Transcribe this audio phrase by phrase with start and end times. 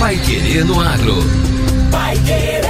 [0.00, 1.14] Pai Querer no Agro.
[1.90, 2.62] Pai Querer.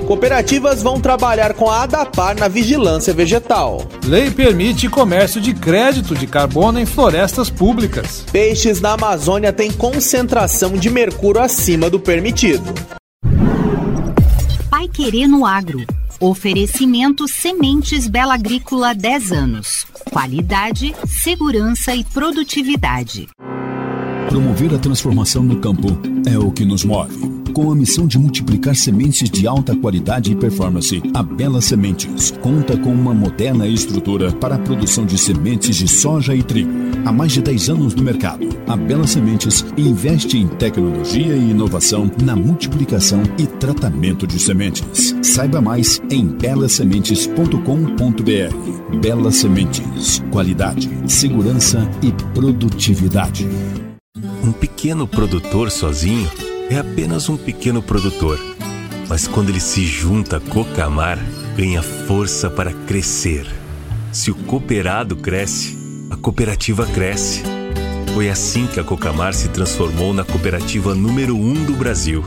[0.06, 3.88] Cooperativas vão trabalhar com a ADAPAR na vigilância vegetal.
[4.04, 8.24] Lei permite comércio de crédito de carbono em florestas públicas.
[8.30, 12.72] Peixes na Amazônia têm concentração de mercúrio acima do permitido.
[14.70, 15.84] Pai Querer no Agro.
[16.20, 19.86] Oferecimento Sementes Bela Agrícola 10 anos.
[20.12, 23.28] Qualidade, segurança e produtividade.
[24.28, 25.88] Promover a transformação no campo
[26.32, 30.36] é o que nos move com a missão de multiplicar sementes de alta qualidade e
[30.36, 35.88] performance, a Bela Sementes conta com uma moderna estrutura para a produção de sementes de
[35.88, 36.70] soja e trigo.
[37.04, 42.10] Há mais de 10 anos no mercado, a Bela Sementes investe em tecnologia e inovação
[42.22, 45.14] na multiplicação e tratamento de sementes.
[45.22, 48.98] Saiba mais em belasementes.com.br.
[49.00, 53.46] Bela Sementes, qualidade, segurança e produtividade.
[54.42, 58.38] Um pequeno produtor sozinho é apenas um pequeno produtor,
[59.08, 61.18] mas quando ele se junta a Cocamar,
[61.56, 63.46] ganha força para crescer.
[64.12, 65.76] Se o cooperado cresce,
[66.10, 67.42] a cooperativa cresce.
[68.14, 72.24] Foi assim que a Cocamar se transformou na cooperativa número um do Brasil.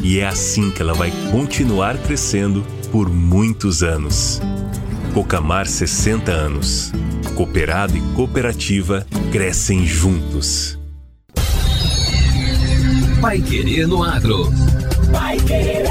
[0.00, 4.40] E é assim que ela vai continuar crescendo por muitos anos.
[5.12, 6.92] Cocamar 60 anos.
[7.34, 10.78] Cooperado e cooperativa crescem juntos.
[13.24, 14.52] Pai Querer no Agro.
[15.10, 15.86] Pai Querer.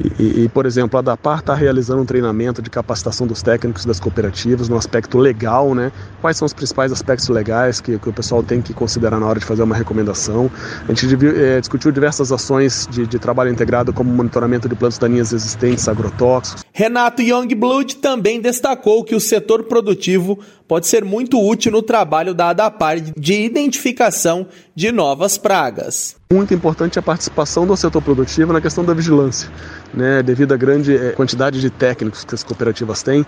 [0.03, 3.85] E, e, e por exemplo, a DAPAR está realizando um treinamento de capacitação dos técnicos
[3.85, 5.93] das cooperativas no aspecto legal, né?
[6.23, 9.39] quais são os principais aspectos legais que, que o pessoal tem que considerar na hora
[9.39, 10.51] de fazer uma recomendação.
[10.89, 11.07] A gente
[11.37, 16.64] é, discutiu diversas ações de, de trabalho integrado, como monitoramento de plantas daninhas existentes, agrotóxicos.
[16.77, 22.51] Renato Youngblood também destacou que o setor produtivo pode ser muito útil no trabalho da
[22.51, 26.17] ADAPAR de identificação de novas pragas.
[26.33, 29.49] Muito importante a participação do setor produtivo na questão da vigilância.
[29.93, 30.23] Né?
[30.23, 33.25] Devido à grande quantidade de técnicos que as cooperativas têm,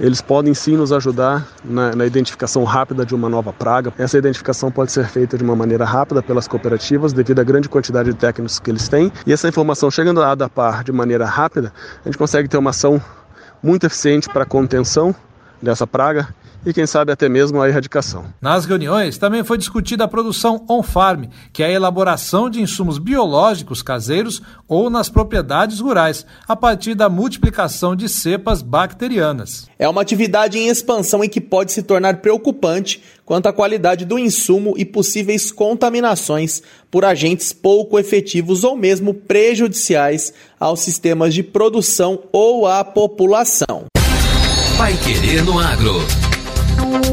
[0.00, 3.92] eles podem sim nos ajudar na, na identificação rápida de uma nova praga.
[3.98, 8.10] Essa identificação pode ser feita de uma maneira rápida pelas cooperativas, devido à grande quantidade
[8.10, 9.12] de técnicos que eles têm.
[9.26, 11.72] E essa informação chegando à ADAPAR de maneira rápida,
[12.04, 13.00] a gente consegue ter uma ação
[13.62, 15.14] muito eficiente para a contenção
[15.62, 16.28] dessa praga
[16.64, 18.26] e, quem sabe, até mesmo a erradicação.
[18.40, 23.82] Nas reuniões também foi discutida a produção on-farm, que é a elaboração de insumos biológicos
[23.82, 29.66] caseiros ou nas propriedades rurais, a partir da multiplicação de cepas bacterianas.
[29.78, 34.18] É uma atividade em expansão e que pode se tornar preocupante quanto à qualidade do
[34.18, 42.22] insumo e possíveis contaminações por agentes pouco efetivos ou mesmo prejudiciais aos sistemas de produção
[42.32, 43.84] ou à população.
[44.78, 46.27] Pai Querer no Agro.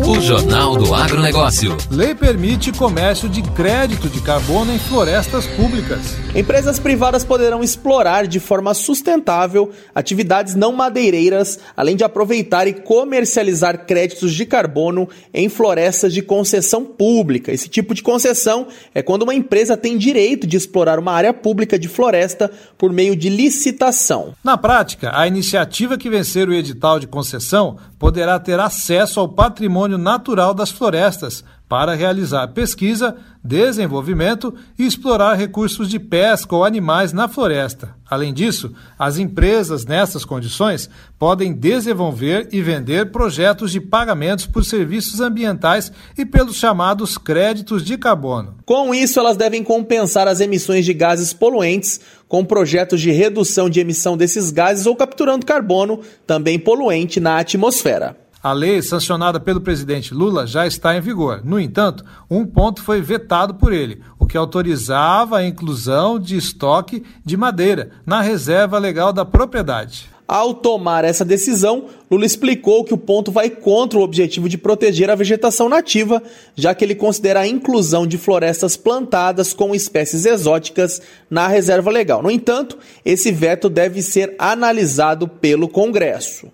[0.07, 1.75] O Jornal do Agronegócio.
[1.89, 6.15] Lei permite comércio de crédito de carbono em florestas públicas.
[6.35, 13.85] Empresas privadas poderão explorar de forma sustentável atividades não madeireiras, além de aproveitar e comercializar
[13.85, 17.51] créditos de carbono em florestas de concessão pública.
[17.51, 21.79] Esse tipo de concessão é quando uma empresa tem direito de explorar uma área pública
[21.79, 24.33] de floresta por meio de licitação.
[24.43, 29.64] Na prática, a iniciativa que vencer o edital de concessão poderá ter acesso ao patrimônio
[29.97, 37.27] natural das florestas para realizar pesquisa, desenvolvimento e explorar recursos de pesca ou animais na
[37.27, 37.95] floresta.
[38.07, 45.19] Além disso, as empresas nessas condições podem desenvolver e vender projetos de pagamentos por serviços
[45.19, 48.57] ambientais e pelos chamados créditos de carbono.
[48.63, 53.79] Com isso, elas devem compensar as emissões de gases poluentes com projetos de redução de
[53.79, 58.24] emissão desses gases ou capturando carbono, também poluente, na atmosfera.
[58.45, 61.41] A lei sancionada pelo presidente Lula já está em vigor.
[61.43, 67.01] No entanto, um ponto foi vetado por ele, o que autorizava a inclusão de estoque
[67.25, 70.11] de madeira na reserva legal da propriedade.
[70.27, 75.09] Ao tomar essa decisão, Lula explicou que o ponto vai contra o objetivo de proteger
[75.09, 76.21] a vegetação nativa,
[76.55, 81.01] já que ele considera a inclusão de florestas plantadas com espécies exóticas
[81.31, 82.21] na reserva legal.
[82.21, 86.51] No entanto, esse veto deve ser analisado pelo Congresso.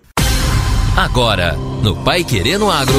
[0.96, 2.94] Agora, no Pai Querendo Agro.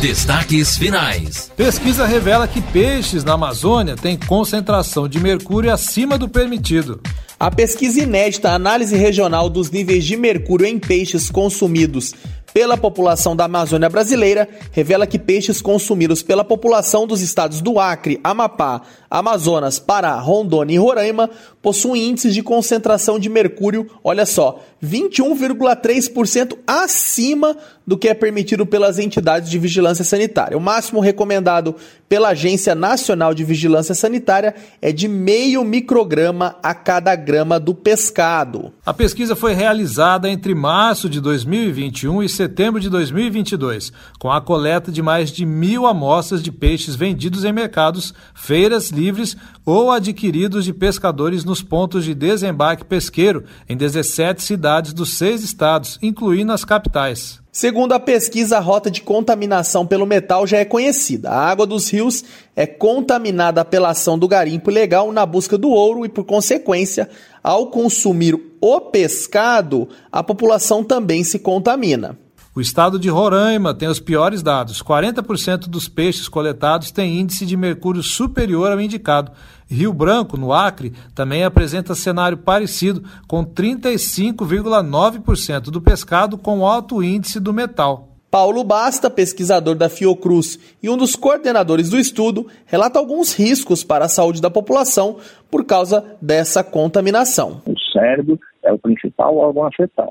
[0.00, 1.52] Destaques finais.
[1.54, 6.98] Pesquisa revela que peixes na Amazônia têm concentração de mercúrio acima do permitido.
[7.38, 12.14] A pesquisa inédita Análise Regional dos Níveis de Mercúrio em Peixes Consumidos
[12.52, 18.18] pela população da Amazônia brasileira revela que peixes consumidos pela população dos estados do Acre,
[18.24, 21.30] Amapá, Amazonas, Pará, Rondônia e Roraima
[21.62, 27.56] possuem índices de concentração de mercúrio, olha só, 21,3% acima
[27.86, 30.56] do que é permitido pelas entidades de vigilância sanitária.
[30.56, 31.74] O máximo recomendado
[32.08, 38.72] pela Agência Nacional de Vigilância Sanitária é de meio micrograma a cada grama do pescado.
[38.84, 44.92] A pesquisa foi realizada entre março de 2021 e setembro de 2022, com a coleta
[44.92, 50.72] de mais de mil amostras de peixes vendidos em mercados, feiras livres ou adquiridos de
[50.72, 57.40] pescadores nos pontos de desembarque pesqueiro em 17 cidades dos seis estados, incluindo as capitais.
[57.52, 61.30] Segundo a pesquisa, a rota de contaminação pelo metal já é conhecida.
[61.30, 62.24] A água dos rios
[62.54, 67.08] é contaminada pela ação do garimpo ilegal na busca do ouro e, por consequência,
[67.42, 72.18] ao consumir o pescado, a população também se contamina.
[72.58, 74.82] O estado de Roraima tem os piores dados.
[74.82, 79.30] 40% dos peixes coletados têm índice de mercúrio superior ao indicado.
[79.70, 87.38] Rio Branco, no Acre, também apresenta cenário parecido, com 35,9% do pescado com alto índice
[87.38, 88.08] do metal.
[88.28, 94.06] Paulo Basta, pesquisador da Fiocruz e um dos coordenadores do estudo, relata alguns riscos para
[94.06, 95.18] a saúde da população
[95.48, 97.62] por causa dessa contaminação.
[97.64, 100.10] O cérebro é o principal órgão afetado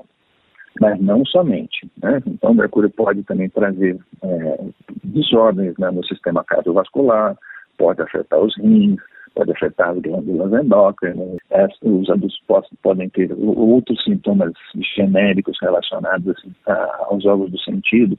[0.80, 1.90] mas não somente.
[2.02, 2.22] Né?
[2.26, 4.58] Então, o mercúrio pode também trazer é,
[5.04, 7.36] desordens né, no sistema cardiovascular,
[7.76, 9.00] pode afetar os rins,
[9.34, 11.38] pode afetar as glândulas endócrinas.
[11.82, 12.42] Os adultos
[12.82, 14.52] podem ter outros sintomas
[14.96, 16.52] genéricos relacionados assim,
[17.08, 18.18] aos órgãos do sentido,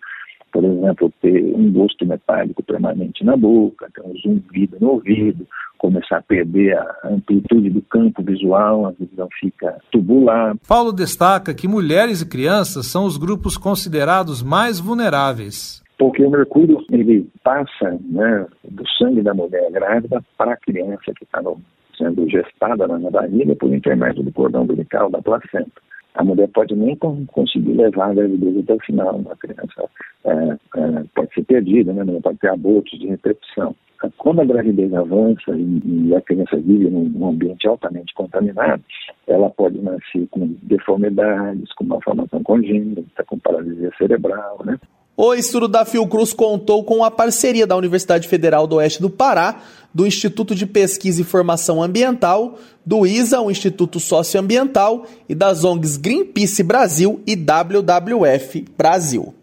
[0.51, 5.47] por exemplo, ter um gosto metálico permanente na boca, ter um zumbido no ouvido,
[5.77, 10.55] começar a perder a amplitude do campo visual, a visão fica tubular.
[10.67, 15.81] Paulo destaca que mulheres e crianças são os grupos considerados mais vulneráveis.
[15.97, 21.23] Porque o mercúrio ele passa né, do sangue da mulher grávida para a criança que
[21.23, 21.41] está
[21.97, 25.81] sendo gestada na barriga por intermédio do cordão umbilical da placenta
[26.19, 29.89] a mulher pode nem conseguir levar a gravidez até o final, a criança
[31.15, 32.19] pode ser perdida, né?
[32.21, 33.75] pode ter abortos de repetição.
[34.17, 38.81] Quando a gravidez avança e, a criança vive num, ambiente altamente contaminado,
[39.27, 44.79] ela pode nascer com deformidades, com malformação congênita, com paralisia cerebral, né?
[45.17, 49.61] O estudo da Fiocruz contou com a parceria da Universidade Federal do Oeste do Pará,
[49.93, 55.97] do Instituto de Pesquisa e Formação Ambiental, do ISA, o Instituto Socioambiental, e das ONGs
[55.97, 59.33] Greenpeace Brasil e WWF Brasil.